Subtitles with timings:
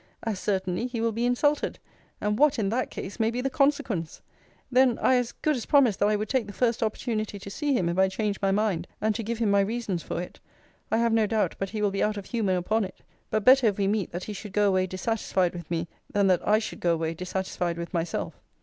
[0.23, 1.77] As certainly he will be insulted.
[2.19, 4.19] And what, in that case, may be the consequence!
[4.71, 7.73] Then I as good as promised that I would take the first opportunity to see
[7.73, 10.39] him, if I change my mind, and to give him my reasons for it.
[10.89, 13.67] I have no doubt but he will be out of humour upon it: but better,
[13.67, 16.79] if we meet, that he should go away dissatisfied with me, than that I should
[16.79, 18.33] go away dissatisfied with myself.